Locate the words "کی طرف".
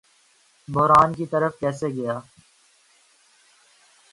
1.17-1.53